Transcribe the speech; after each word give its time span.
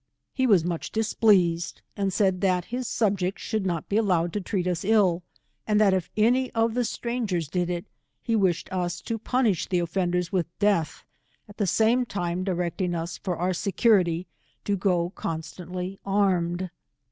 He 0.33 0.47
was 0.47 0.65
much 0.65 0.91
displeased, 0.91 1.83
and 1.95 2.11
said 2.11 2.41
that 2.41 2.65
his 2.73 2.87
subjects 2.87 3.43
should 3.43 3.67
not 3.67 3.87
be 3.87 3.97
allowed 3.97 4.33
to 4.33 4.41
treat 4.41 4.65
us 4.65 4.83
ill, 4.83 5.21
and 5.67 5.79
that 5.79 5.93
if 5.93 6.09
any 6.17 6.49
of 6.53 6.73
the 6.73 6.83
strangers 6.85 7.47
did 7.47 7.69
it, 7.69 7.85
he 8.19 8.35
wished 8.35 8.67
us 8.73 8.99
to 9.01 9.19
punish 9.19 9.67
the 9.67 9.77
offenders 9.77 10.31
with 10.31 10.47
death, 10.57 11.03
at 11.47 11.57
the 11.57 11.67
same 11.67 12.07
time 12.07 12.43
directing 12.43 12.99
ns, 12.99 13.19
for 13.19 13.37
our 13.37 13.53
security, 13.53 14.25
to 14.65 14.75
go 14.75 15.11
constantly 15.11 15.99
armed. 16.03 16.71